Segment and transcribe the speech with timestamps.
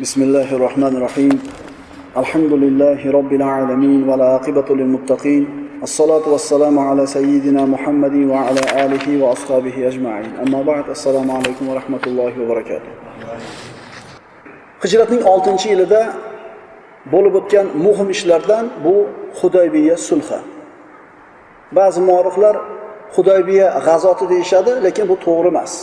[0.00, 1.41] بسم الله الرحمن الرحيم
[2.17, 5.43] الحمد لله رب العالمين والعاقبة للمتقين
[5.83, 12.33] الصلاة والسلام على سيدنا محمد وعلى آله وأصحابه أجمعين أما بعد السلام عليكم ورحمة الله
[12.41, 12.91] وبركاته
[14.83, 16.13] hijratning 6 yilida
[17.11, 19.07] bo'lib o'tgan muhim ishlardan bu
[19.41, 20.39] Hudaybiya sulhi.
[21.71, 22.55] Ba'zi muoriflar
[23.15, 25.73] Hudaybiya g'azoti deyishadi, lekin bu to'g'ri emas.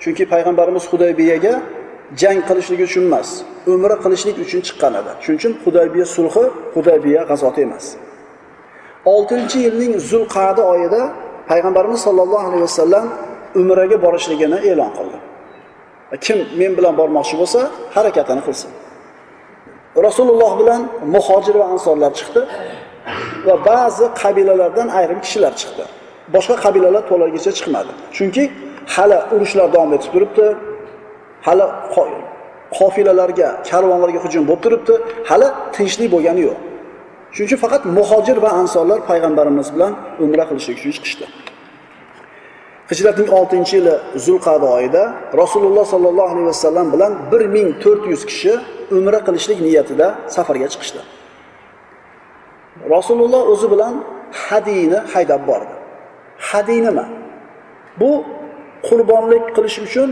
[0.00, 1.54] Chunki payg'ambarimiz Hudaybiyaga
[2.20, 3.28] jang qilishlik uchun emas,
[3.72, 5.12] umra qilishlik uchun chiqqan edi.
[5.24, 6.44] Shuning uchun Hudaybiya sulhi
[6.74, 7.84] Hudaybiya g'azoti emas.
[9.06, 11.02] 6-yilning Zulqa'da oyida
[11.50, 13.06] payg'ambarimiz sollallohu alayhi vasallam
[13.60, 15.18] umraga borishligini e'lon qildi.
[16.24, 17.60] Kim men bilan bormoqchi bo'lsa,
[17.96, 18.70] harakatini qilsin.
[20.06, 20.82] Rasululloh bilan
[21.14, 22.40] muhojir va ansorlar chiqdi
[23.46, 25.84] va ba'zi qabilalardan ayrim kishilar chiqdi.
[26.34, 27.92] Boshqa qabilalar to'largacha chiqmadi.
[28.16, 28.44] Chunki
[28.94, 30.46] hali urushlar davom etib turibdi.
[31.46, 31.66] Hali
[32.78, 34.94] qofilalarga, karvonlarga hujum bo'lib turibdi.
[35.30, 36.58] Hali tinchlik bo'lgani yo'q.
[37.34, 39.92] Shuning uchun faqat muhojir va ansorlar payg'ambarimiz bilan
[40.24, 41.24] umra qilishlik uchun chiqishdi.
[42.90, 43.94] Hijratning 6-yili
[44.26, 45.02] Zulqa'da oyida
[45.42, 48.52] Rasululloh sollallohu alayhi vasallam bilan 1400 kishi
[48.98, 51.00] umra qilishlik niyatida safarga chiqishdi.
[52.94, 53.94] Rasululloh o'zi bilan
[54.44, 55.74] hadiyni haydab bordi.
[56.48, 57.06] Hadiy nima?
[58.00, 58.10] Bu
[58.88, 60.08] qurbonlik qilish uchun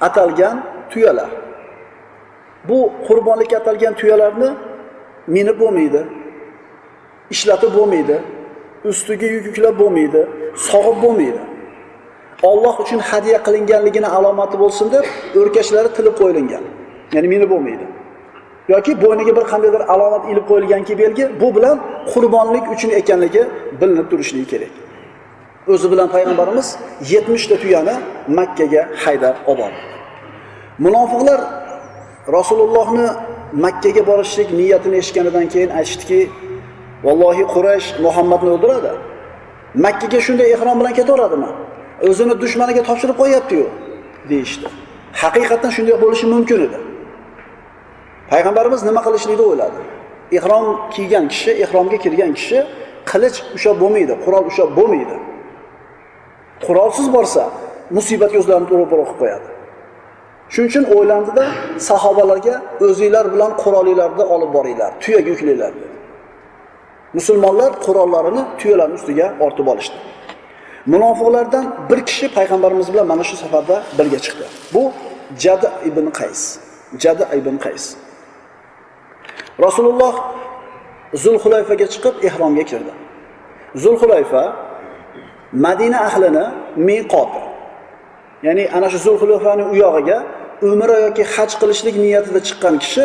[0.00, 1.30] atalgan tuyalar.
[2.68, 4.50] Bu qurbonlikka atalgan tuyalarni
[5.26, 6.02] minib bo'lmaydi.
[7.30, 8.16] Ishlatib bo'lmaydi.
[8.84, 10.20] Ustiga yuk yuklab bo'lmaydi,
[10.70, 11.42] sog'ib bo'lmaydi.
[12.42, 15.04] Alloh uchun hadiya qilinganligini alomati bo'lsin deb
[15.40, 16.64] o'rkashlari tilib qo'yilgan.
[17.14, 17.86] Ya'ni minib bo'lmaydi.
[18.68, 21.76] yoki bo'yniga bir qandaydir alomat ilib qo'yilganki belgi, bu bilan
[22.12, 23.42] qurbonlik uchun ekanligi
[23.80, 24.72] bilinib turishligi kerak.
[25.68, 27.94] O'zi bilan payg'ambarimiz 70 ta tuyani
[28.28, 29.72] Makkaga haydab oldi.
[30.78, 31.40] Munofiqlar
[32.32, 33.08] Rasulullohni
[33.52, 36.30] Makkaga borishlik niyatini eshitganidan keyin aytishdiki,
[37.04, 38.92] "Vallohi Quraysh Muhammadni o'ldiradi.
[39.74, 41.50] Makkaga shunday ehrom bilan ketaveradimi?
[42.08, 43.66] O'zini dushmaniga topshirib qo'yapti-yu"
[44.30, 44.66] deyishdi.
[45.22, 46.78] Haqiqatan shunday bo'lishi mumkin edi.
[48.30, 49.80] Payg'ambarimiz nima qilishlikni o'yladi?
[50.38, 52.58] Ihrom kiygan kishi, ihromga kirgan kishi
[53.10, 55.16] qilich ushlab bo'lmaydi, qurol ushlab bo'lmaydi.
[56.64, 57.42] Qurolsiz borsa,
[57.96, 59.48] musibatga o'zlarini ro'para qilib qo'yadi.
[60.52, 61.44] Shuning uchun o'ylandida
[61.88, 62.54] sahobalarga
[62.86, 65.96] o'zinglar bilan qurolinglarni olib boringlar, tuyaga yuklanglar dedi.
[67.18, 69.96] Musulmonlar qurollarini tuyalarning ustiga ortib olishdi.
[70.92, 74.44] Munofiqlardan bir kishi payg'ambarimiz bilan mana shu safarda birga chiqdi.
[74.74, 74.82] Bu
[75.42, 76.58] Jada ibn Qays.
[77.02, 77.84] Jada ibn Qays.
[79.64, 80.14] Rasululloh
[81.14, 82.92] Zulhulayfaga chiqib ihromga kirdi.
[83.74, 84.42] Zulhulayfa
[85.52, 86.44] Madina ahlini
[86.76, 87.40] meqoti
[88.42, 90.18] Ya'ni ana shu Zulhulayfaning u yog'iga
[90.62, 93.04] umra yoki haj qilishlik niyatida chiqqan kishi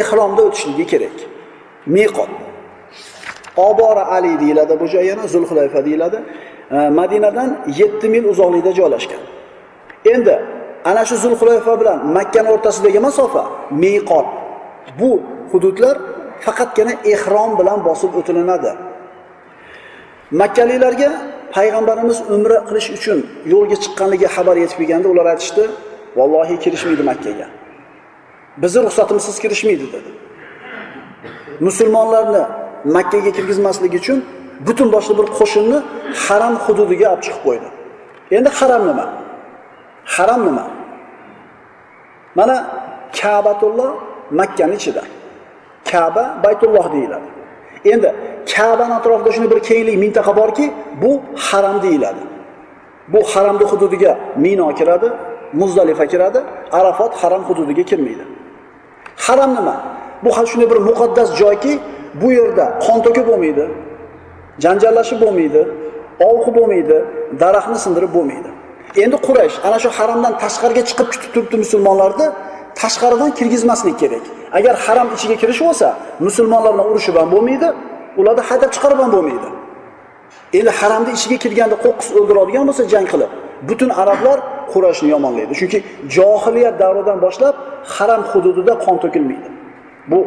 [0.00, 1.16] ihromda o'tishligi kerak.
[1.96, 2.30] meqot
[3.56, 6.18] Obora Ali deyiladi bu joy yana Zulhulayfa deyiladi.
[7.00, 9.22] Madinadan 7 mil uzoqlikda joylashgan.
[10.12, 10.34] Endi
[10.84, 13.42] ana shu Zulhulayfa bilan makkani o'rtasidagi masofa
[13.84, 14.26] meqot
[14.98, 15.98] Bu hududlar
[16.40, 18.72] faqatgina ihrom bilan bosib o'tilinadi.
[20.40, 21.10] Makkaliklarga
[21.54, 23.18] payg'ambarimiz umra qilish uchun
[23.52, 25.62] yo'lga chiqqanligi xabar yetib kelganda ular aytishdi,
[26.18, 27.46] "Vallohi kirishmaydi Makkaga.
[28.62, 30.10] Bizni ruxsatimizsiz kirishmaydi" dedi.
[31.66, 32.42] Musulmonlarni
[32.96, 34.18] Makkaga kirgizmaslik uchun
[34.66, 35.78] butun boshli bir qo'shinni
[36.24, 37.68] haram hududiga olib chiqib qo'ydi.
[38.36, 39.06] Endi haram nima?
[40.14, 40.64] Haram nima?
[42.38, 42.56] Mana
[43.18, 43.90] Ka'batulloh
[44.40, 45.02] makkani ichida.
[45.90, 47.28] Ka'ba Baytulloh deyiladi.
[47.92, 48.08] Endi
[48.52, 50.66] Ka'bani atrofida shunday bir kenglik mintaqa borki,
[51.02, 51.10] bu
[51.46, 52.22] haram deyiladi.
[53.12, 55.08] Bu haramni hududiga Mino kiradi,
[55.60, 56.40] Muzdalifa kiradi,
[56.72, 58.24] Arafot haram hududiga kirmaydi.
[59.16, 59.76] Haram nima?
[60.24, 61.72] Bu hal shunday bir muqaddas joyki,
[62.22, 63.64] bu yerda qon to'kib bo'lmaydi,
[64.64, 65.62] janjallashib bo'lmaydi,
[66.28, 66.96] ovqi bo'lmaydi,
[67.42, 68.50] daraxtni sindirib bo'lmaydi.
[69.02, 72.26] Endi Quraysh ana shu haramdan tashqariga chiqib kutib turibdi musulmonlarni,
[72.80, 74.24] tashqaridan kirgizmaslik kerak.
[74.58, 75.88] Agar haram ichiga kirish bo'lsa,
[76.26, 77.68] musulmonlar bilan urushib ham bo'lmaydi,
[78.20, 79.48] ularni haydab chiqarib ham bo'lmaydi.
[80.58, 83.30] Endi haramni ichiga kirganda qo'qqis o'ldiradigan bo'lsa jang qilib,
[83.68, 84.38] butun arablar
[84.72, 85.52] Qurayshni yomonlaydi.
[85.60, 85.78] Chunki
[86.16, 87.54] johiliyat davridan boshlab
[87.94, 89.48] haram hududida qon to'kilmaydi.
[90.10, 90.18] Bu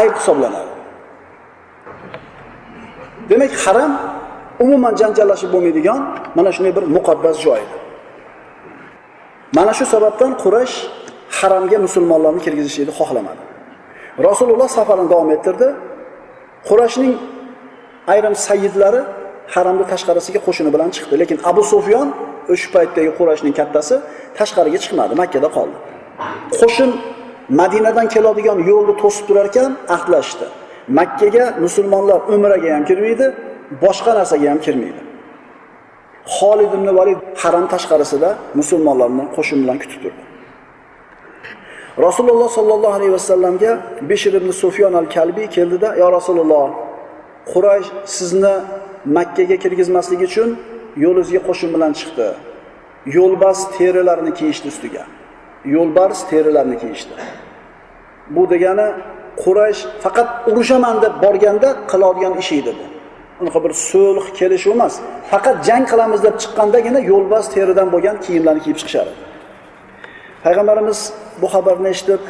[0.00, 0.70] ayb hisoblanadi.
[3.30, 3.92] Demak, haram
[4.64, 6.00] umuman janjallashib bo'lmaydigan
[6.36, 7.76] mana shunday bir muqaddas joy edi.
[9.56, 10.74] Mana shu sababdan Quraysh
[11.38, 13.42] haramga musulmonlarni kirgizishni xohlamadi.
[14.28, 15.68] Rasululloh safarini davom ettirdi.
[16.68, 17.12] Qurayshning
[18.12, 19.00] ayrim sayyidlari
[19.54, 22.08] haramni tashqarisiga qo'shini bilan chiqdi, lekin Abu Sufyon
[22.52, 23.94] o'sha paytdagi qurashning kattasi
[24.38, 25.76] tashqariga chiqmadi, makkada qoldi.
[26.60, 26.90] Qo'shin
[27.60, 30.46] Madinadan keladigan yo'lni to'sib turar ekan, ahdlashdi.
[30.98, 33.26] Makkaga musulmonlar umraga ham kirmaydi,
[33.84, 35.00] boshqa narsaga ham kirmaydi.
[36.36, 40.22] Xolid ibn Valid haram tashqarisida musulmonlarni qo'shin bilan kutib turdi.
[42.06, 43.70] Rasululloh sollallohu alayhi vasallamga
[44.10, 46.66] bishir ibn Sufyon al-Kalbi keldida, yo Rasululloh,
[47.52, 48.54] Quraysh sizni
[49.16, 50.48] Makkaga kirgizmaslik uchun
[51.04, 52.28] yo'lingizga qo'shin bilan chiqdi.
[53.16, 55.04] Yo'lbars terilarini kiyishdi ustiga.
[55.74, 57.14] Yo'lbars terilarni kiyishdi.
[58.34, 58.88] Bu degani
[59.42, 62.86] Quraysh faqat urushaman deb borganda qiladigan ishi edi bu.
[63.42, 64.94] Unaqa bir sulh kelishuv emas.
[65.32, 69.20] Faqat jang qilamiz deb chiqqandagina yo'lbars teridan bo'lgan kiyimlarni kiyib chiqishar edi.
[70.44, 70.98] Payg'ambarimiz
[71.40, 72.22] bu xabarni eshitib,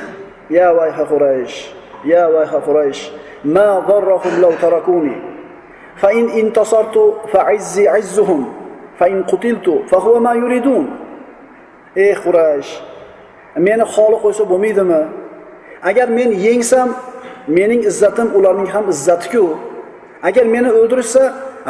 [0.57, 1.57] "Ya vayha Quraysh,
[2.05, 3.11] ya vayha Quraysh,
[3.45, 5.17] ma darrahum law tarakuni,
[5.97, 8.47] fa in intasartu fa izzi izzuhum,
[8.99, 10.87] fa in qutiltu fa huwa ma yuridun."
[11.97, 12.71] Ey Quraysh,
[13.57, 15.03] meni xoli qo'ysa bo'lmaydimi?
[15.83, 16.89] Agar men yengsam,
[17.47, 19.45] mening izzatim ularning ham izzati-ku.
[20.23, 21.23] Agar meni o'ldirsa,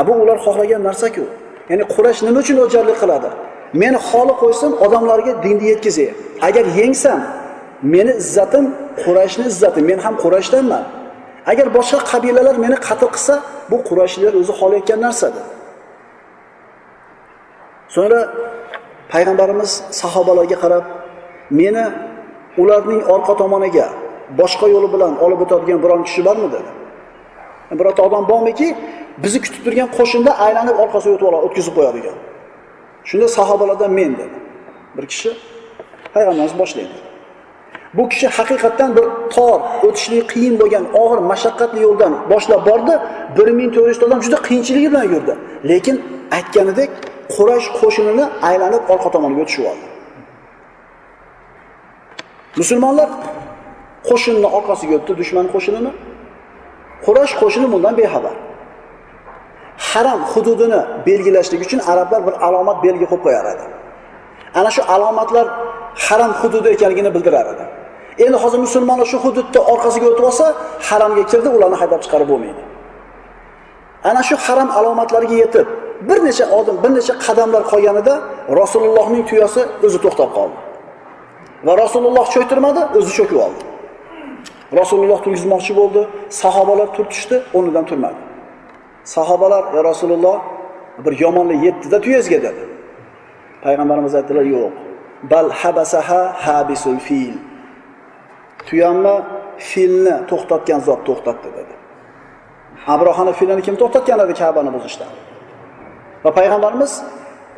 [0.07, 1.25] bu ular xohlagan narsa-ku.
[1.71, 3.31] Ya'ni Quraysh nima uchun o'jarlik qiladi?
[3.83, 6.09] Meni xoli qo'ysam odamlarga dinni yetkazay.
[6.49, 7.21] Agar yengsam,
[7.83, 8.65] meni izzatim
[9.03, 10.85] qurashni izzati, men ham Qurayshdanman.
[11.51, 13.35] Agar boshqa qabilalar meni qatl qilsa,
[13.71, 15.45] bu Qurayshlar o'zi xohlayotgan narsadir.
[17.95, 18.21] So'ngra
[19.13, 19.71] payg'ambarimiz
[20.01, 20.85] sahobalarga qarab,
[21.61, 21.85] meni
[22.63, 23.87] ularning orqa tomoniga
[24.41, 26.71] boshqa yo'li bilan olib o'tadigan biron kishi bormi dedi.
[27.79, 28.69] Birorta odam bormiki,
[29.25, 32.17] bizni kutib turgan qo'shinda aylanib orqasiga o'tib oladi, o'tkazib qo'yadigan.
[33.09, 34.37] Shunda sahobalardan men dedi.
[34.97, 35.31] Bir kishi
[36.15, 36.97] payg'ambarimiz boshlaydi.
[37.95, 39.05] Bu kishi haqiqatdan bir
[39.35, 42.95] tor, o'tishlik qiyin bo'lgan og'ir mashaqqatli yo'ldan boshlab bordi.
[43.39, 45.35] 1400 odam juda qiyinchiligi bilan yurdi.
[45.71, 45.97] Lekin
[46.37, 46.91] aytganidek
[47.35, 49.87] Quraysh qo'shinini aylanib orqa tomoniga o'tishib oldi.
[52.61, 53.09] Musulmonlar
[54.09, 55.93] qo'shinni orqasiga o'tdi, dushman qo'shinini.
[57.07, 58.35] Quraysh qo'shini bundan bexabar.
[59.91, 63.65] Haram hududini belgilashlik uchun arablar bir alomat belgi qo'yib qo'yar edi.
[64.59, 65.47] Ana shu alomatlar
[66.07, 67.65] haram hududi ekanligini bildirar edi.
[68.25, 70.47] Endi hozir musulmonlar shu hududni orqasiga o'tib olsa,
[70.89, 72.63] haramga kirdi, ularni haydab chiqarib bo'lmaydi.
[74.11, 75.67] Ana shu haram alomatlariga yetib,
[76.09, 78.15] bir necha odim, bir necha qadamlar qolganida
[78.61, 80.57] Rasulullohning tuyasi o'zi to'xtab qoldi.
[81.67, 83.63] Va Rasululloh cho'ytirmadi, o'zi cho'kib oldi.
[84.81, 86.03] Rasululloh turgizmoqchi bo'ldi,
[86.43, 88.21] sahobalar turtishdi, o'rnidan turmadi.
[89.17, 90.39] Sahobalar, "Ya Rasululloh,
[91.05, 92.63] bir yomonlik yetdida tuyangizga" dedi.
[93.65, 94.73] Payg'ambarimiz aytdilar, "Yo'q.
[95.33, 97.35] Bal habasaha habisul fil."
[98.69, 99.15] Tuyanma
[99.71, 101.75] filni to'xtatgan zot to'xtatdi dedi.
[102.95, 105.13] Abrohani filini kim to'xtatgan edi Ka'bani buzishdan?
[106.25, 106.93] Va payg'ambarimiz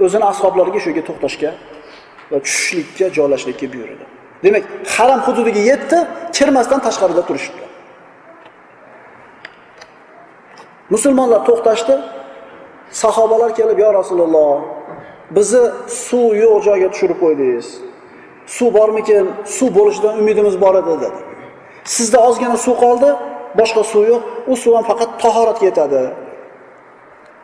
[0.05, 1.51] o'zini ashablariga shu yerga to'xtashga
[2.31, 4.05] va tushishlikka, joylashlikka buyurdi.
[4.45, 4.65] Demak,
[4.97, 5.99] haram hududiga yetdi,
[6.37, 7.65] kirmasdan tashqarida turishibdi.
[10.95, 11.95] Musulmonlar to'xtashdi.
[13.03, 14.57] Sahobalar kelib, "Ya Rasululloh,
[15.37, 15.65] bizni
[16.07, 17.67] suv yo'q joyga tushirib qo'ydingiz.
[18.57, 19.27] Suv bormikin?
[19.57, 21.21] Suv bo'lishidan umidimiz bor edi" dedi.
[21.95, 23.11] Sizda ozgina suv qoldi,
[23.61, 24.23] boshqa suv yo'q.
[24.53, 26.03] U suv ham faqat tahoratga yetadi.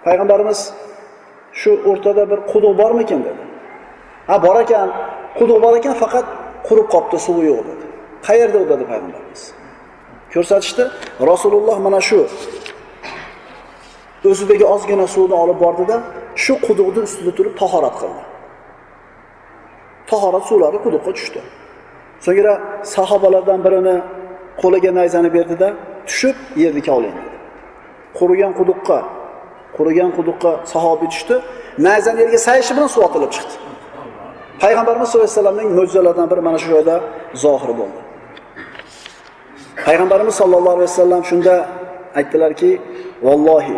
[0.05, 0.61] Payg'ambarimiz
[1.61, 3.43] shu o'rtada bir quduq bormikin dedi.
[4.29, 4.89] Ha, bor ekan.
[5.39, 6.27] Quduq bor ekan, faqat
[6.69, 7.85] qurib qolibdi suvi yo'q dedi.
[8.27, 9.43] Qayerda u dedi payg'ambarimiz?
[10.33, 10.85] Ko'rsatishdi.
[11.31, 12.21] Rasululloh mana shu
[14.31, 15.97] o'zidagi ozgina suvni olib bordida,
[16.45, 18.23] shu quduqning ustida turib tahorat qildi.
[20.11, 21.41] Tahorat suvlari quduqqa tushdi.
[22.27, 22.53] So'ngra
[22.95, 23.97] sahobalardan birini
[24.63, 25.69] qo'liga nayzani berdida,
[26.09, 27.37] tushib yerni kavlang dedi.
[28.19, 28.99] Qurigan quduqqa,
[29.77, 31.37] qurigan quduqqa sahobiy tushdi,
[31.87, 33.55] nayzani yerga sayishi bilan suv otilib chiqdi.
[34.63, 36.95] Payg'ambarimiz sollallohu alayhi vasallamning mo'jizalaridan biri mana shu joyda
[37.45, 38.01] zohir bo'ldi.
[39.87, 41.55] Payg'ambarimiz sollallohu alayhi vasallam shunda
[42.19, 42.71] aytdilarki,
[43.27, 43.77] "Vallohi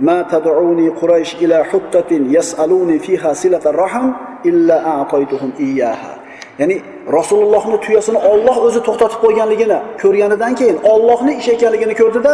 [0.00, 4.12] ma تدعوني قريش ila huttatin yas'aluni fiha صلة الرحم
[4.44, 6.14] illa أعطيتهم إياها
[6.58, 12.32] Ya'ni rasulullohni tuyasini Alloh o'zi to'xtatib qo'yganligini ko'rganidan keyin Allohni ishi ekanligini ko'rdida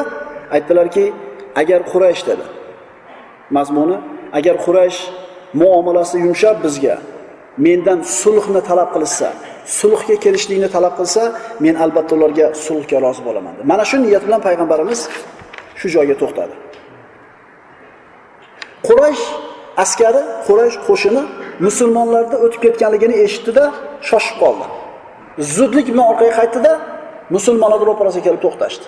[0.57, 1.05] aytdilarki,
[1.61, 2.45] agar Quraysh dedi.
[3.57, 3.97] Mazmuni,
[4.39, 4.99] agar Quraysh
[5.61, 6.97] muomalasi yumshab bizga
[7.67, 9.29] mendan sulhni talab qilsa,
[9.81, 11.23] sulhga kelishlikni talab qilsa,
[11.65, 13.55] men albatta ularga sulhga rozi bo'laman.
[13.71, 15.01] Mana shu niyat bilan payg'ambarimiz
[15.81, 16.55] shu joyga to'xtadi.
[18.89, 19.25] Quraysh
[19.83, 21.23] askari, Quraysh qo'shini
[21.67, 23.65] musulmonlarda o'tib ketganligini eshitdi-da,
[24.09, 24.67] shoshib qoldi.
[25.57, 26.73] Zudlik bilan orqaga qaytdi-da,
[27.37, 28.85] musulmonlar ro'parasiga kelib to'xtashdi.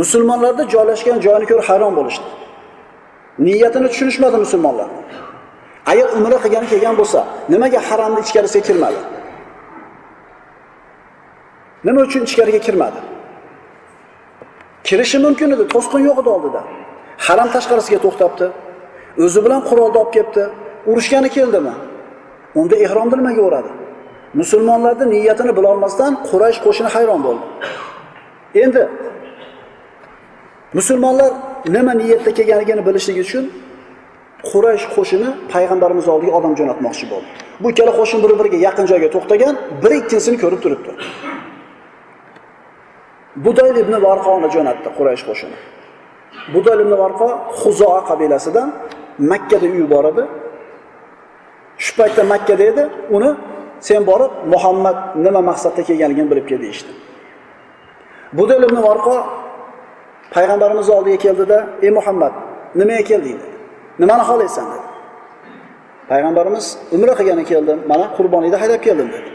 [0.00, 2.28] Musulmonlarda joylashgan joyini ko'rib hayron bo'lishdi.
[3.46, 4.88] Niyatini tushunishmadi musulmonlar.
[5.90, 7.20] Agar umra qilgani kelgan bo'lsa,
[7.52, 9.00] nimaga haramni ichkarisiga kirmadi?
[11.86, 13.00] Nima uchun ichkariga kirmadi?
[14.88, 16.60] Kirishi mumkin edi, to'sqin yo'q edi oldida.
[17.26, 18.46] Haram tashqarisiga to'xtabdi.
[19.24, 20.44] O'zi bilan qurolni olib kelibdi.
[20.90, 21.74] Urushgani keldimi?
[22.60, 23.70] Unda ehromni nimaga o'radi?
[24.34, 27.44] musulmonlarni niyatini bilolmasdan Quraysh qo'shini hayron bo'ldi.
[28.64, 28.82] Endi
[30.78, 31.30] musulmonlar
[31.76, 33.44] nima niyatda kelganligini bilishlik uchun
[34.50, 37.28] Quraysh qo'shini payg'ambarimiz oldiga odam jo'natmoqchi bo'ldi.
[37.62, 40.90] Bu ikkala qo'shin bir-biriga yaqin joyga to'xtagan, bir ikkinchisini ko'rib turibdi.
[43.44, 45.56] Budayl ibn Varqoni jo'natdi Quraysh qo'shini.
[46.54, 47.28] Budal ibn Varqo
[47.62, 48.68] Xuzoa qabilasidan
[49.18, 50.24] Makka da uyi bor edi.
[51.84, 52.84] Shu paytda Makkada edi,
[53.16, 53.30] uni
[53.80, 56.92] sen borib Muhammad nima maqsadda kelganligini bilib kel deyishdi.
[58.38, 59.16] Budal ibn Varqo
[60.34, 62.32] payg'ambarimiz oldiga keldida, "Ey Muhammad,
[62.80, 63.56] nimaga kelding?" dedi.
[64.00, 64.86] "Nimani xohlaysan?" dedi.
[66.10, 69.30] Payg'ambarimiz umra qilgani keldim, mana qurboniyda haydab keldim dedi.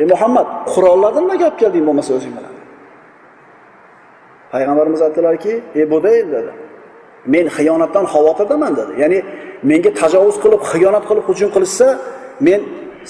[0.00, 2.57] "Ey Muhammad, qurollardan nima gap kelding bo'lmasa o'zing bilan?"
[4.52, 6.52] Payg'ambarimiz aytdilarki, "Ey Budayl" dedi.
[7.26, 8.92] "Men xiyonatdan xavotirdaman" dedi.
[9.02, 9.18] Ya'ni
[9.70, 11.88] menga tajovuz qilib, xiyonat qilib hujum qilishsa,
[12.46, 12.60] men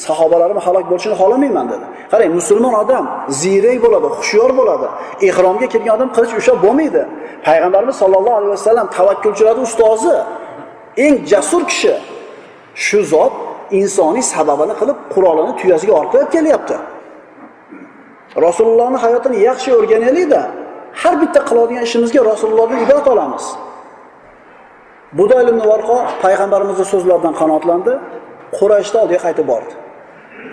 [0.07, 1.87] sahobalarim halok bo'lishini xohlamayman dedi.
[2.13, 3.05] Qarang, musulmon odam
[3.41, 4.87] ziyrak bo'ladi, xushyor bo'ladi.
[5.29, 7.03] Ihromga kirgan odam qilich ushlab bo'lmaydi.
[7.47, 10.17] Payg'ambarimiz sollallohu alayhi vasallam tavakkulchilarni ustozi,
[11.05, 11.95] eng jasur kishi.
[12.85, 13.33] Shu zot
[13.81, 16.77] insoniy sababini qilib qurolini tuyasiga ortib kelyapti.
[18.47, 20.43] rasulullohni hayotini yaxshi o'rganaylikda
[21.03, 23.45] har bitta qiladigan ishimizga Rasulullohdan ibrat olamiz.
[25.19, 27.93] Budayl ibn Varqo payg'ambarimizning so'zlaridan qanoatlandi
[28.59, 29.73] qurayshni oldiga qaytib bordi.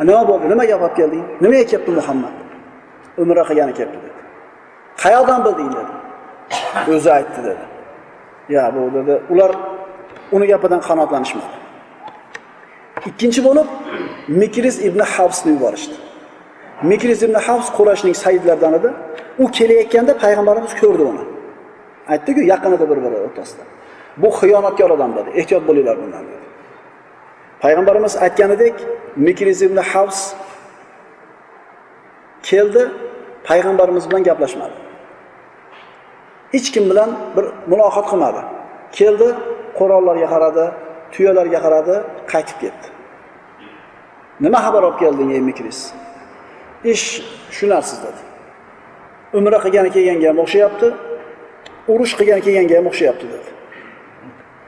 [0.09, 0.45] Nima bo'ldi?
[0.53, 1.23] nimaga olib kelding?
[1.43, 2.33] Nimaga kelibdi Muhammad?
[3.21, 4.19] Umra qilgani kelibdi dedi.
[5.03, 5.93] Qayoqdan bilding dedi.
[6.93, 7.63] O'zi aytdi dedi.
[8.55, 9.51] Ya bu dedi, ular
[10.35, 11.49] uni gapidan qanoatlanishmadi
[13.09, 13.67] Ikkinchi bo'lib
[14.41, 15.95] Mikris ibn Habsni yuborishdi.
[16.83, 18.89] Mikris ibn havs qurashning sayyidlaridan edi.
[19.43, 21.23] U kelayotganda payg'ambarimiz ko'rdi uni.
[22.13, 23.63] Aytdi-ku, yaqinida bir-biri o'rtasida.
[24.21, 25.29] Bu xiyonatkor odam dedi.
[25.39, 26.45] Ehtiyot bo'linglar bundan dedi.
[27.63, 28.75] Payg'ambarimiz aytganidek,
[29.15, 30.19] Mikriz ibn Havs
[32.49, 32.83] keldi,
[33.49, 34.77] payg'ambarimiz bilan gaplashmadi.
[36.51, 38.41] Hech kim bilan bir muloqot qilmadi.
[38.97, 39.27] Keldi,
[39.77, 40.65] qurollarga qaradi,
[41.13, 41.95] tuyalarga qaradi,
[42.31, 42.87] qaytib ketdi.
[44.45, 45.79] Nima xabar olib kelding, ey Mikriz?
[46.93, 47.07] Ish
[47.55, 48.21] shu narsiz dedi.
[49.37, 50.87] Umra qilgani kelganga ham o'xshayapti,
[51.93, 53.49] urush qilgani kelganga ham o'xshayapti dedi.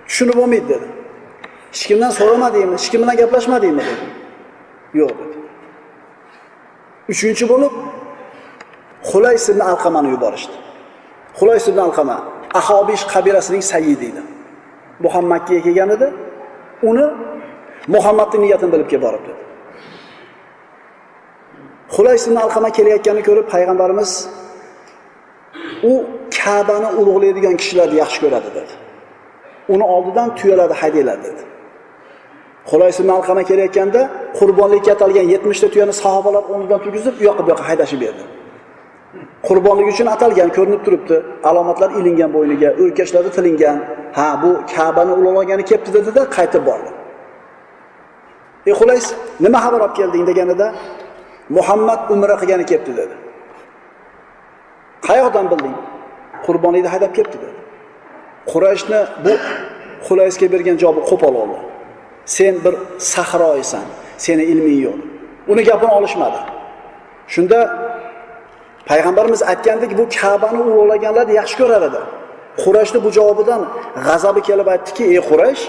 [0.08, 0.88] tushunib bo'lmaydi dedi.
[1.74, 2.76] Hech kimdan so'ramadingmi?
[2.80, 4.06] Hech kim bilan gaplashmadingmi dedi.
[5.00, 5.38] Yo'q dedi.
[7.14, 7.74] Uchinchi bo'lib
[9.10, 10.56] Xulays ibn Alqamani yuborishdi.
[11.40, 12.18] Xulays ibn Alqama
[12.60, 14.22] Ahobish qabilasining sayyidi edi.
[15.02, 16.08] Bu ham Makkaga kelgan edi.
[16.90, 17.06] Uni
[17.94, 19.42] muhammadni niyatini bilib kelib borib dedi.
[21.96, 24.12] Xulays ibn Alqama kelayotganini ko'rib payg'ambarimiz
[25.92, 25.94] u
[26.38, 28.74] Ka'bani ulug'laydigan kishilarni yaxshi ko'radi dedi.
[29.74, 31.42] Uni oldidan tuyalarni haydaylar dedi.
[32.72, 34.02] Xulays ibn Alqama kelayotganda
[34.40, 38.24] qurbonlikka atalgan 70 ta tuyani sahobalar o'rnidan turgizib, u yoqqa bu yoqqa haydashib berdi.
[39.48, 41.18] Qurbonlik uchun atalgan ko'rinib turibdi.
[41.50, 43.78] Alomatlar ilingan bo'yniga, o'rkashlari tilingan.
[44.18, 46.90] Ha, bu Ka'bani ulug'lagani kelibdi dedi-da, qaytib bordi.
[48.70, 49.06] "Ey Xulays,
[49.46, 50.68] nima xabar olib kelding?" deganida,
[51.50, 53.16] "Muhammad umra qilgani kelibdi" dedi.
[55.08, 55.78] "Qayoqdan bilding?"
[56.46, 57.58] "Qurbonlikni haydab kelibdi" dedi.
[58.52, 59.34] Qurayshni bu
[60.08, 61.60] Xulaysga bergan javobi qo'pol oldi.
[62.38, 62.76] Sen bir
[63.14, 63.86] sahroysan,
[64.26, 64.98] seni ilming yo'q.
[65.52, 66.40] Uni gapini olishmadi.
[67.34, 67.60] Shunda
[68.90, 72.02] payg'ambarimiz aytgandek, bu Ka'bani ulug'laganlarni yaxshi ko'rar edi.
[72.64, 73.62] Qurayshni bu javobidan
[74.08, 75.64] g'azabi kelib aytdiki, "Ey Quraysh,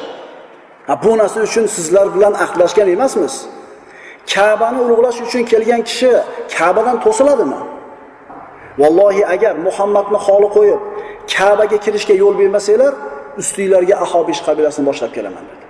[1.05, 3.35] bu narsa uchun sizlar bilan ahdlashgan emasmiz.
[4.35, 6.13] Ka'bani ulug'lash uchun kelgan kishi
[6.57, 7.61] Ka'badan to'siladimi?
[8.81, 10.81] Vallohi agar Muhammadni xoli qo'yib
[11.35, 12.93] Ka'baga kirishga yo'l bermasanglar,
[13.41, 15.65] ustinglarga Ahobish qabilasini boshlab kelaman dedi.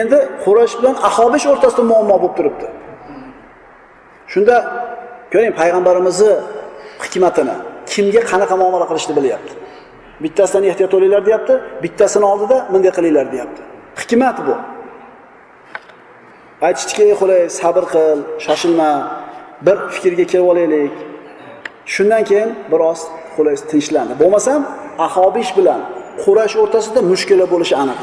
[0.00, 2.66] Endi Quraysh bilan Ahobish o'rtasida muammo bo'lib turibdi.
[4.32, 4.56] Shunda
[5.32, 6.32] ko'ring payg'ambarimizni
[7.04, 7.56] hikmatini,
[7.92, 9.52] kimga qanaqa muomala qilishni bilyapti.
[10.22, 11.54] Bittasidan ehtiyot bo'linglar deyapti,
[11.84, 13.60] bittasini oldida bunday qilinglar deyapti.
[14.00, 14.54] Hikmat bu.
[16.66, 18.90] Aytishdiki, "Xulay, sabr qil, shoshilma,
[19.66, 20.94] bir fikrga kelib olaylik."
[21.94, 23.00] Shundan keyin biroz
[23.36, 24.12] Xulay tinchlandi.
[24.22, 24.60] Bo'lmasam,
[25.06, 25.80] Ahobish bilan
[26.24, 28.00] qurash o'rtasida mushkula bo'lishi aniq.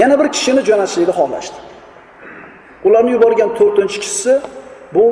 [0.00, 1.58] Yana bir kishini jo'natishlikni xohlashdi.
[2.86, 4.40] Ularni yuborgan 4-kishisi
[4.94, 5.04] bu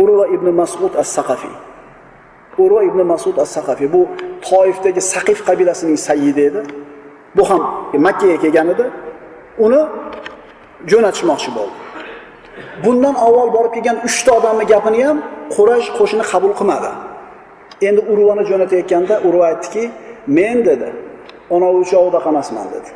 [0.00, 1.54] Urva ibn Mas'ud as saqafiy
[2.58, 4.08] Urva ibn Mas'ud as saqafiy bu
[4.48, 6.62] Toifdagi Saqif qabilasining sayyidi edi.
[7.36, 7.62] Bu ham
[8.06, 8.86] Makka ga kelgan edi.
[9.58, 9.82] Uni
[10.90, 11.76] jo'natishmoqchi bo'ldi.
[12.84, 15.18] Bundan avval borib kelgan 3 ta odamni gapini ham
[15.56, 16.90] Quraysh qo'shini qabul qilmadi.
[17.88, 19.82] Endi Urvani jo'natayotganda Urva aytdiki,
[20.36, 20.88] "Men" dedi,
[21.54, 22.90] "ona uchovda qamasman" dedi.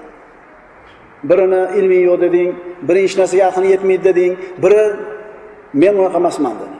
[1.30, 2.48] Birini ilming yo'q deding,
[2.88, 4.32] biri hech narsaga aqli yetmaydi deding,
[4.62, 4.82] biri
[5.82, 6.76] men unaqa emasman dedi.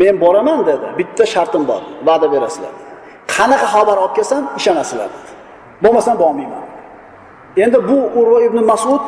[0.00, 0.86] Men boraman dedi.
[0.98, 2.72] Bitta shartim bor, va'da berasizlar.
[3.34, 5.30] Qanaqa xabar olib kelsam, ishonasizlar dedi.
[5.84, 6.64] Bo'lmasam bormayman.
[7.64, 9.04] Endi bu Urva ibn Mas'ud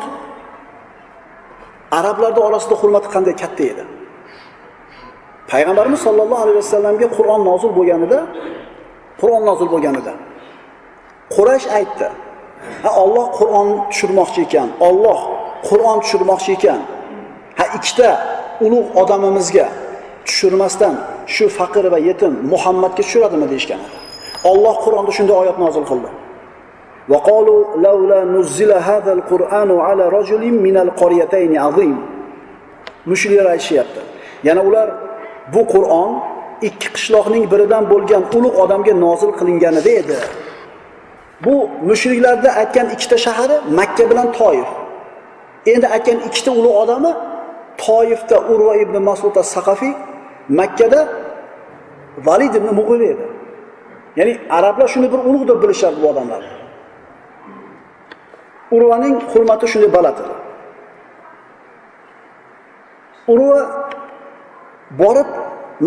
[1.97, 3.83] arablarni orasida hurmati qanday katta edi.
[5.51, 8.19] Payg'ambarimiz sollallohu alayhi vasallamga Qur'on nozil bo'lganida,
[9.21, 10.13] Qur'on nozil bo'lganida
[11.35, 12.07] Quraysh aytdi:
[12.83, 15.19] "Ha Alloh Qur'on tushirmoqchi ekan, Alloh
[15.69, 16.79] Qur'on tushirmoqchi ekan.
[17.59, 18.09] Ha ikkita
[18.65, 19.65] ulug' odamimizga
[20.27, 20.95] tushirmasdan
[21.35, 23.97] shu faqir va yetim Muhammadga tushiradimi deyishgan edi.
[24.51, 26.09] Alloh Qur'onda shunday oyat nozil qildi.
[27.08, 31.96] وقالوا لولا نزل هذا القرآن على رجل من القريتين عظيم
[33.06, 34.00] mushriklar aytishyapti
[34.44, 34.88] yana ular
[35.54, 36.12] bu qur'on
[36.68, 40.18] ikki qishloqning biridan bo'lgan ulug' odamga nozil qilinganida edi
[41.44, 41.54] bu
[41.90, 44.68] mushriklarda aytgan ikkita shahari makka bilan toif
[45.72, 47.12] endi aytgan ikkita ulug' odami
[47.84, 49.94] toifda urva ibn masud as saqafiy
[50.60, 51.00] makkada
[52.26, 53.26] valid ibn mug'ira edi
[54.18, 56.57] ya'ni arablar shuni bir ulug' deb bilishardi bu odamlarni
[58.71, 60.33] Urvaning hurmati shunday baland edi.
[63.33, 63.61] Urva
[65.01, 65.29] borib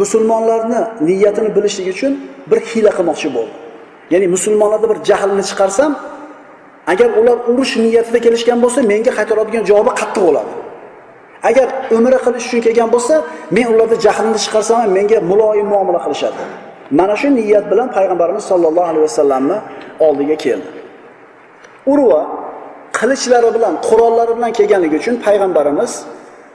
[0.01, 2.13] musulmonlarni niyatini bilishlik uchun
[2.51, 3.55] bir hiyla qilmoqchi bo'ldi.
[4.13, 5.93] Ya'ni musulmonlarda bir jahlni chiqarsam,
[6.93, 10.53] agar ular urush niyatida kelishgan bo'lsa, menga qaytaradigan javobi qattiq bo'ladi.
[11.51, 13.15] Agar umra qilish uchun kelgan bo'lsa,
[13.57, 16.41] men ularda jahlni chiqarsam, menga muloyim muomala qilishadi.
[16.99, 19.57] Mana shu niyat bilan payg'ambarimiz sollallohu alayhi vasallamni
[20.07, 20.69] oldiga keldi.
[21.93, 22.21] Urva
[23.03, 25.93] qilichlari bilan, qurollari bilan kelganligi uchun payg'ambarimiz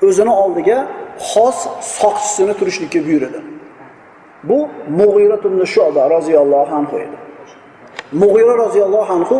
[0.08, 0.78] o'zini oldiga
[1.30, 1.58] xos
[2.00, 3.40] soqchisini turishlikka buyurdi.
[4.50, 4.58] Bu
[5.00, 7.18] mug'ira ibn Shu'ba roziyallohu anhu edi.
[8.22, 9.38] mug'ira roziyallohu anhu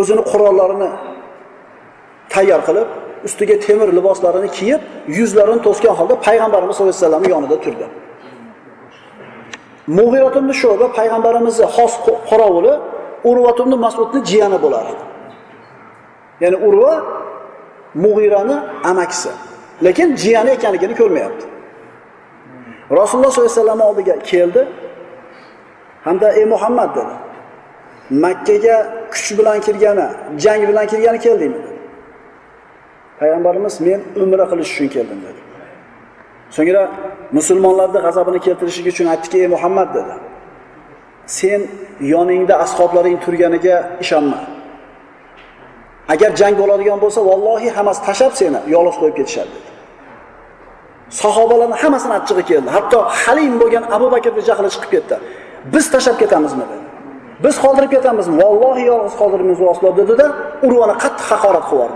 [0.00, 0.90] o'zini qurollarini
[2.34, 2.88] tayyor qilib,
[3.26, 4.80] ustiga temir liboslarini kiyib,
[5.18, 7.86] yuzlarini to'sgan holda payg'ambarimiz sollallohu alayhi vasallam yonida turdi.
[9.98, 11.94] mug'ira ibn Shu'ba payg'ambarimizning xos
[12.30, 12.74] qorovuli
[13.30, 15.04] Urvat ibn masudni jiyani bo'lar edi.
[16.40, 17.04] Ya'ni Urva
[17.94, 19.30] Mughirani amakisi.
[19.84, 21.46] Lekin jiyani ekanligini ko'rmayapti.
[22.90, 24.68] Rasululloh sollallohu alayhi vasallam oldiga keldi.
[26.04, 27.14] Hamda ey Muhammad dedi.
[28.24, 28.76] Makkaga
[29.12, 30.06] kuch bilan kirgani,
[30.38, 31.72] jang bilan kirgani keldingmi dedi.
[33.20, 35.40] Payg'ambarimiz men umra qilish uchun keldim dedi.
[36.56, 36.82] So'ngra
[37.36, 40.14] musulmonlarni g'azabini keltirishi uchun aytdiki, ey Muhammad dedi.
[41.26, 41.60] Sen
[42.12, 44.38] yoningda ashoblaring turganiga ishonma.
[46.08, 49.70] Agar jang bo'ladigan bo'lsa, vallohi hammasi tashab seni yolg'iz qo'yib ketishadi dedi.
[51.22, 52.68] Sahobalarning hammasini achchig'i keldi.
[52.76, 55.16] Hatto Halim bo'lgan Abu bakrni jahli chiqib ketdi.
[55.74, 56.86] Biz tashab ketamizmi dedi.
[57.44, 58.34] Biz qoldirib ketamizmi?
[58.42, 60.26] Vallohi yolg'iz qoldirmaymiz Rasululloh dedi-da,
[60.66, 61.94] Urvani qattiq haqorat qilib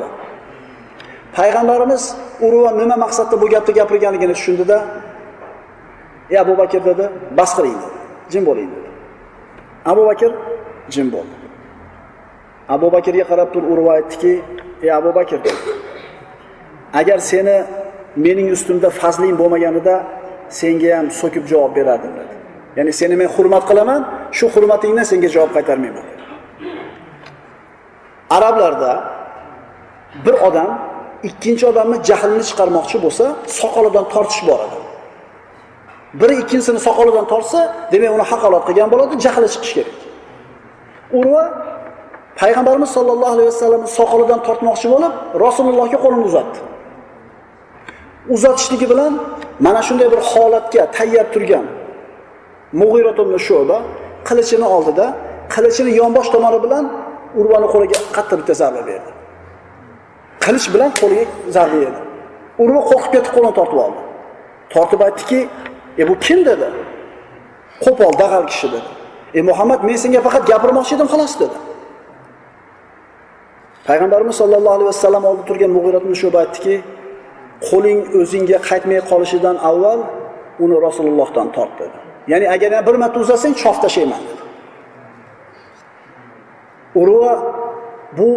[1.36, 2.02] Payg'ambarimiz
[2.46, 4.76] Urva nima maqsadda bu gapni gapirganligini tushundida,
[6.30, 7.04] "Ey Abu Bakr" dedi,
[7.38, 7.96] "Bas qiling" dedi.
[8.32, 8.88] Jim bo'ling dedi.
[9.90, 10.30] Abu Bakr
[10.94, 11.34] jim bo'ldi.
[12.68, 14.32] Abu Bakrga qarab turib urib aytdiki,
[14.82, 15.38] "Ey Abu Bakr,
[17.00, 17.56] agar seni
[18.16, 19.94] mening ustimda fazling bo'lmaganida
[20.60, 22.34] senga ham so'kib javob berardim" dedi.
[22.76, 24.00] Ya'ni seni men hurmat qilaman,
[24.38, 26.06] shu hurmatingdan senga javob qaytarmayman.
[28.36, 28.92] Arablarda
[30.24, 30.70] bir odam
[31.28, 33.24] ikkinchi odamni jahlini chiqarmoqchi bo'lsa,
[33.60, 34.78] soqolidan tortish bor edi.
[36.20, 37.60] Biri ikkinchisini soqolidan tortsa,
[37.92, 39.96] demak uni haqorat qilgan bo'ladi, jahli chiqish kerak.
[41.18, 41.44] Urva
[42.40, 45.12] payg'ambarimiz sollallohu alayhi vasallamni soqolidan tortmoqchi bo'lib
[45.44, 46.58] rasulullohga qo'lini uzatdi.
[48.34, 49.12] Uzatishligi bilan
[49.66, 51.64] mana shunday bir holatga tayyor turgan
[52.80, 53.78] mug'irat ibn shuba
[54.28, 55.06] qilichini oldida
[55.54, 56.84] qilichini yonbosh tomoni bilan
[57.40, 59.10] urvani qo'liga qattiq bitta zarba berdi.
[60.44, 61.24] Qilich bilan qo'liga
[61.56, 62.00] zarba berdi.
[62.62, 64.00] Urva qo'rqib ketib qo'lini tortib oldi.
[64.74, 65.40] Tortib aytdiki
[66.00, 66.68] e bu kim dedi?
[67.84, 68.88] Qo'pol dag'al kishi dedi.
[69.38, 71.56] E muhammad men senga faqat gapirmoqchi edim xolos dedi.
[73.88, 76.74] Payg'ambarimiz sollallohu alayhi vasallam oldida turgan Mug'irat ibn Shuba aytdiki,
[77.68, 80.00] qo'ling o'zingga qaytmay qolishidan avval
[80.64, 81.98] uni Rasulullohdan tort dedi.
[82.32, 84.42] Ya'ni agar yana bir marta uzasang, chof tashlayman dedi.
[87.00, 87.32] Urva
[88.18, 88.28] bu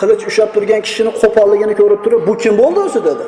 [0.00, 3.26] qilich ushlab turgan kishini qo'polligini ko'rib turib, bu kim bo'ldi o'zi dedi.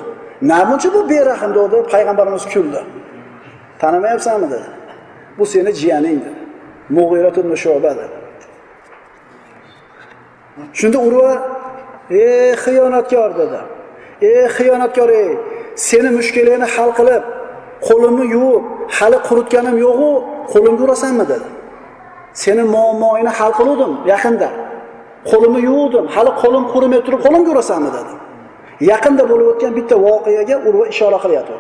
[0.51, 2.81] Namuncha bu berahm dedi, payg'ambarimiz kuldi.
[3.81, 4.69] Tanimayapsanmi dedi.
[5.39, 6.41] Bu seni jiyaning dedi.
[6.97, 8.15] Mug'irat ibn Shuba dedi.
[10.79, 11.31] Shunda Urva
[12.11, 13.61] "Ey xiyonatkor" dedi.
[14.31, 15.31] "Ey xiyonatkor ey,
[15.89, 17.25] seni mushkulingni hal qilib,
[17.89, 18.65] qo'limni yuvib,
[18.97, 20.11] hali quritganim yo'q-u,
[20.53, 21.49] qo'limga urasanmi dedi.
[22.43, 24.49] Seni muammoingni hal qiluvdim yaqinda.
[25.31, 28.13] Qo'limni yuvdim, hali qo'lim qurimay turib qo'limga urasanmi dedi.
[28.91, 31.55] Yaqinda bo'lib o'tgan bitta voqeaga Urva ishora qilyapti.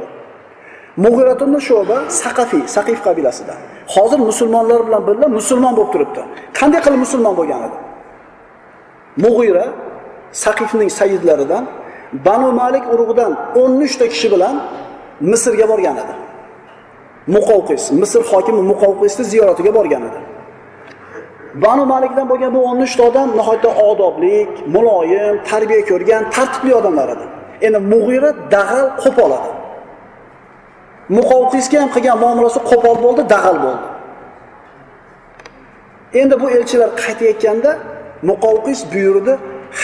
[0.98, 3.58] ibn Sho'ba Saqafiy, Saqif qabilasidan.
[3.94, 6.22] Hozir musulmonlar bilan birga musulmon bo'lib turibdi.
[6.58, 7.78] Qanday qilib musulmon bo'lgan edi?
[9.24, 9.66] Mug'ira
[10.42, 11.64] Saqifning sayyidlaridan
[12.26, 14.56] Banu Malik urug'idan 13 ta kishi bilan
[15.20, 16.14] Misrga borgan edi.
[17.36, 20.18] Muqovqis, Misr hokimi Muqovqisni ziyoratiga borgan edi.
[21.54, 27.24] Banu Malikdan bo'lgan bu 13 ta odam nihoyatda odoblik, muloyim, tarbiya ko'rgan, tartibli odamlar edi.
[27.66, 29.50] Endi Mug'ira dag'al qo'pol edi.
[31.18, 33.86] Muqovqisga ham qilgan muomalasi qo'pol bo'ldi, dag'al bo'ldi.
[36.20, 37.72] Endi bu elchilar qaytayotganda
[38.30, 39.34] Muqovqis buyurdi,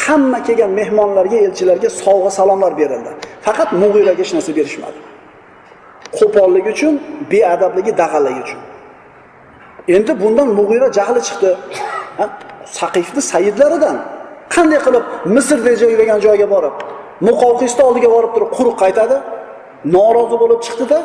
[0.02, 3.10] hamma kelgan mehmonlarga, elchilarga sovg'a salomlar berildi.
[3.46, 4.98] Faqat Mug'iraga hech narsa berishmadi.
[6.18, 6.94] Qo'polligi uchun,
[7.32, 8.60] beadabligi, dag'alligi uchun.
[9.96, 11.50] Endi bundan Mug'ira jahli chiqdi.
[12.78, 13.96] Saqifni sayyidlaridan
[14.54, 15.04] qanday qilib
[15.36, 15.58] misr
[16.00, 16.74] degan joyga borib,
[17.28, 19.16] Muqovqisni oldiga borib turib quruq qaytadi?
[19.94, 20.98] Norozi bo'lib chiqdi-da,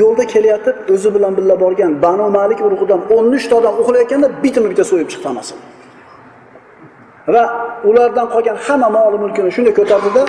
[0.00, 5.08] yo'lda kelayotib o'zi bilan birga borgan Banu Malik urug'idan 13 uchta odam uxlayotganda bitma-bita so'yib
[5.12, 5.60] chiqdi hammasini
[7.34, 7.44] Va
[7.88, 10.22] ulardan qolgan hamma mol mulkini shunday ko'tardida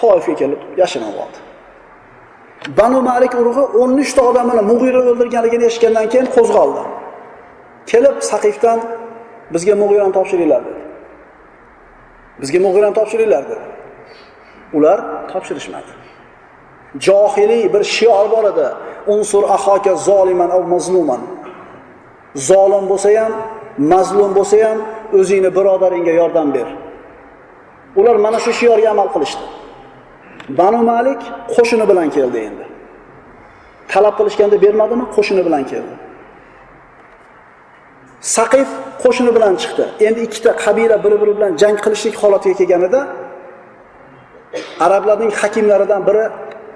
[0.00, 1.38] Toifga kelib yashinib oldi.
[2.78, 6.82] Banu Malik urug'i 13 ta odamni Mug'ira o'ldirganligini eshitgandan keyin qo'zg'aldi.
[7.90, 8.78] Kelib Saqifdan
[9.54, 10.82] bizga Mug'irani topshiringlar dedi.
[12.40, 13.64] Bizga Mug'irani topshiringlar dedi.
[14.76, 14.98] Ular
[15.32, 15.92] topshirishmadi.
[17.06, 18.68] Johiliy bir shior bor edi.
[19.14, 21.22] Unsur ahoka zoliman av mazluman.
[22.34, 23.32] Zolim bo'lsa ham,
[23.92, 24.78] mazlum bo'lsa ham
[25.18, 26.68] o'zingni birodaringga yordam ber.
[28.00, 29.44] Ular mana shu shiorga amal qilishdi.
[30.58, 31.20] Banu Malik
[31.54, 32.64] qo'shini bilan keldi endi.
[33.92, 35.04] Talab qilishganda bermadimi?
[35.16, 35.94] Qo'shini bilan keldi.
[38.36, 38.68] Saqif
[39.02, 39.84] qo'shini bilan chiqdi.
[40.06, 43.00] Endi ikkita qabila bir-biri bilan jang qilishlik holatiga kelganida
[44.84, 46.24] arablarning hakimlaridan biri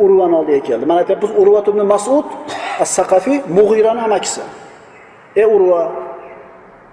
[0.04, 0.84] urvani oldiga keldi.
[0.90, 2.26] Mana aytyapmiz Urva ibn Mas'ud
[2.82, 4.42] as saqafiy Mug'irani amakisi.
[5.40, 5.80] Ey Urva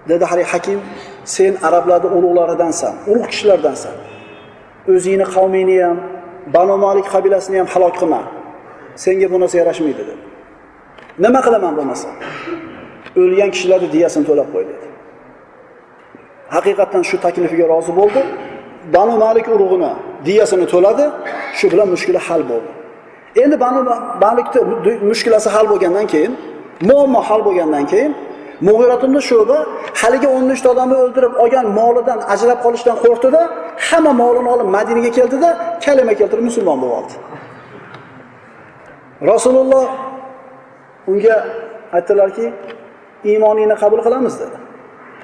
[0.08, 0.80] dedi hali hakim,
[1.24, 3.94] sen arablarning ulug'laridansan, ulug' kishilardansan.
[4.92, 5.96] O'zingni qavmingni ham,
[6.54, 8.20] Banu Malik qabilasini ham halok qilma.
[9.04, 10.14] Senga bu narsa yarashmaydi dedi.
[11.24, 12.08] Nima qilaman bo'lmasa?
[13.20, 14.86] O'lgan kishilarni diyasini to'lab qo'y dedi.
[16.54, 18.20] Haqiqatan shu taklifiga rozi bo'ldi.
[18.94, 19.92] Banu Malik urug'ini
[20.28, 21.04] diyasini to'ladi,
[21.58, 22.70] shu bilan mushkula hal bo'ldi.
[23.42, 23.80] Endi Banu
[24.24, 24.60] Malikni
[25.10, 26.32] mushkulasi hal bo'lgandan keyin,
[26.88, 28.12] muammo hal bo'lgandan keyin
[28.68, 29.58] Mug'iratunni Shuba
[30.00, 33.42] haligi 13 ta odamni o'ldirib olgan molidan ajrab qolishdan qo'rqdida,
[33.88, 35.48] hamma molini olib Madinaga keldida,
[35.84, 37.14] kalima keltirib musulmon bo'lib oldi.
[39.30, 39.86] Rasululloh
[41.12, 41.36] unga
[41.96, 42.46] aytdilarki,
[43.30, 44.56] iymoningni qabul qilamiz dedi.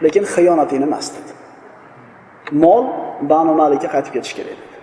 [0.05, 1.33] Lekin xiyonatingni emas dedi.
[2.63, 2.85] Mol
[3.31, 4.77] Banu Malikka qaytib ketish kerak dedi.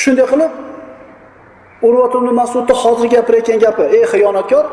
[0.00, 0.52] Shunday qilib
[1.88, 4.64] Urvat ibn Mas'udni hozir gapirayotgan gapi, ey xiyonatkor,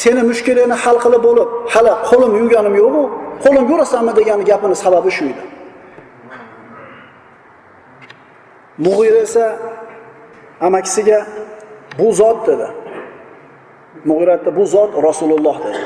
[0.00, 3.02] seni mushkulingni hal qilib bo'lib, hali qo'lim yuvganim yo'q-ku,
[3.44, 5.42] qo'lim yurasanmi degan gapini sababi shu edi.
[8.86, 9.44] Mug'ira esa
[10.66, 11.18] amakisiga
[11.98, 12.68] bu zot dedi.
[14.08, 15.80] Mug'ira bu zot Rasululloh dedi.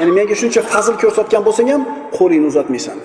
[0.00, 1.82] Ya'ni menga shuncha fazl ko'rsatgan bo'lsang ham
[2.18, 2.98] qo'lingni uzatmaysan.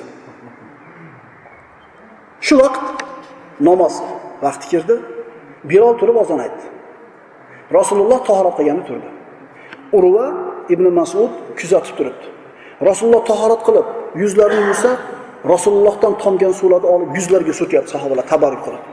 [2.45, 2.84] Shu vaqt
[3.67, 3.95] namoz
[4.45, 4.95] vaqti kirdi.
[5.69, 6.65] Bilol turib ozon aytdi.
[7.78, 9.14] Rasululloh tahorat qilgani turdi.
[9.93, 10.26] Urva
[10.69, 12.26] ibn Mas'ud kuzatib turibdi.
[12.89, 13.88] Rasululloh tahorat qilib,
[14.21, 14.91] yuzlarini yuvsa,
[15.54, 18.84] Rasulullohdan tomgan suvlarni olib yuzlariga surtyapti sahobalar tabarruk qilib.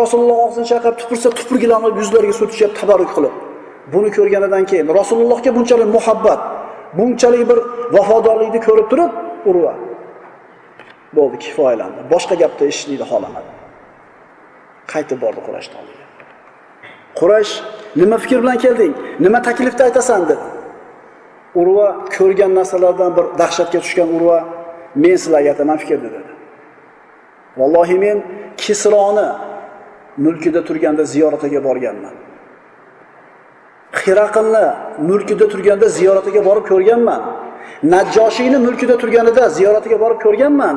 [0.00, 3.34] Rasululloh og'zini chayqab tupursa, tupurgilarni olib yuzlariga surtishyapti tabarruk qilib.
[3.94, 6.40] Buni ko'rganidan keyin Rasulullohga bunchalik muhabbat,
[6.98, 7.58] bunchalik bir
[7.96, 9.10] vafodorlikni ko'rib turib,
[9.50, 9.74] Urva
[11.16, 12.00] bo'ldi, kifoyalandi.
[12.12, 13.50] Boshqa gapda eshitishlikni xohlamadi.
[14.92, 16.01] Qaytib bordi qurashni oldiga.
[17.20, 17.52] Quraysh
[17.96, 18.94] nima fikr bilan kelding?
[19.20, 20.46] Nima taklifda aytasan dedi.
[21.60, 24.38] Urva ko'rgan narsalardan bir dahshatga tushgan Urva
[24.94, 26.30] men sizlarga aytaman fikrni dedi.
[27.56, 28.22] Vallohi men
[28.56, 29.28] Kisroni
[30.16, 32.14] mulkida turganda ziyoratiga borganman.
[33.92, 34.66] Xiraqilni
[35.08, 37.22] mulkida turganda ziyoratiga borib ko'rganman.
[37.82, 40.76] Najjoshiyni mulkida turganida ziyoratiga borib ko'rganman.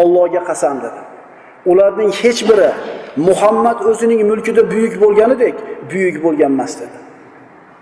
[0.00, 1.00] Allohga qasam dedi.
[1.70, 2.70] Ularning hech biri
[3.16, 5.54] Muhammad o'zining mulkida buyuk bo'lganidek
[5.92, 6.98] buyuk bo'lgan emas dedi.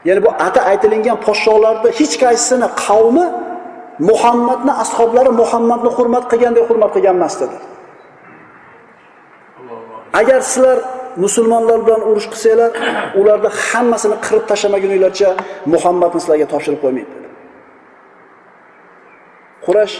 [0.08, 3.26] Ya'ni bu ata aytilingan podshohlarda hech qaysisini qavmi
[4.10, 7.56] Muhammadni ashablari Muhammadni hurmat qilgandek hurmat qilgan emas dedi.
[10.20, 10.78] Agar sizlar
[11.24, 12.70] musulmonlar bilan urush qilsanglar,
[13.20, 15.28] ularni hammasini qirib tashlamaguninglarcha
[15.72, 17.28] Muhammadni sizlarga topshirib qo'ymaydi dedi.
[19.66, 19.94] Qurash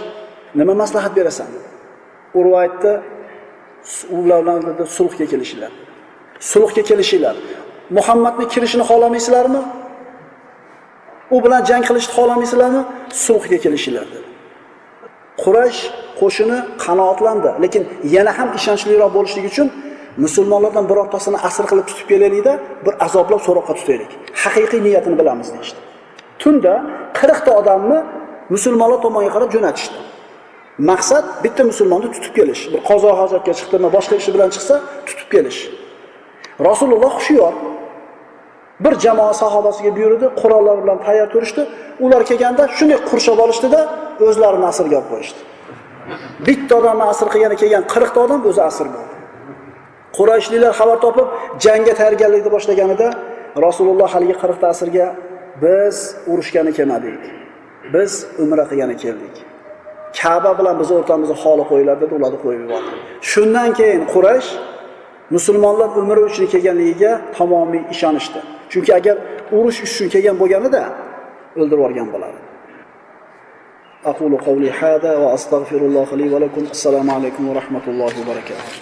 [0.59, 1.49] nima maslahat berasan?
[2.39, 2.93] Urva aytdi,
[4.17, 5.73] ular bilan dedi, sulhga kelishinglar.
[6.53, 7.37] Sulhga kelishinglar.
[7.97, 9.63] Muhammadni kirishini xohlamaysizlarmi?
[11.35, 12.83] U bilan jang qilishni xohlamaysizlarmi?
[13.27, 14.29] Sulhga kelishinglar dedi.
[15.43, 15.81] Quraysh
[16.21, 17.83] qo'shini qanoatlandi, lekin
[18.17, 19.69] yana ham ishonchliroq bo'lishlik uchun
[20.25, 22.53] musulmonlardan birortasini asir qilib tutib kelaylikda,
[22.85, 24.11] bir azoblab so'roqqa tutaylik.
[24.43, 25.81] Haqiqiy niyatini bilamiz deydi.
[26.43, 26.75] Tunda
[27.15, 27.99] 40 ta odamni
[28.55, 29.99] musulmonlar tomonga qarab jo'natishdi.
[30.91, 32.63] Maqsad bitta musulmonni tutib kelish.
[32.73, 34.75] Bir qozo hojatga chiqdimi, boshqa ishi bilan chiqsa,
[35.09, 35.61] tutib kelish.
[36.69, 37.53] Rasululloh hushyor.
[38.85, 41.63] Bir jamoa sahobasiga buyurdi, qurollar bilan tayyor turishdi.
[42.05, 43.81] Ular kelganda shunday qurshab olishdida,
[44.27, 45.41] o'zlarini asirga olib qo'yishdi.
[46.47, 49.15] Bitta odamni asir qilgani kelgan 40 ta odam o'zi asir bo'ldi.
[50.17, 51.29] Qurayshliklar xabar topib,
[51.65, 53.09] jangga tayyorgarlikni boshlaganida
[53.67, 55.07] Rasululloh haligi 40 ta asirga
[55.65, 55.97] biz
[56.33, 57.23] urushgani kelmadik.
[57.95, 59.35] Biz umra qilgani keldik.
[60.20, 62.92] Ka'ba bilan biz o'rtamizda xoli qo'yiladi deb ularni qo'yib yubordi.
[63.32, 64.50] Shundan keyin Quraysh
[65.36, 68.40] musulmonlar umri uchun kelganligiga tamomiy ishonishdi.
[68.72, 69.16] Chunki agar
[69.58, 70.82] urush uchun kelgan bo'lganida
[71.60, 72.42] o'ldirib yuborgan bo'lardi.
[74.12, 78.81] أقول قولي هذا وأستغفر الله لي ولكم السلام عليكم ورحمة الله وبركاته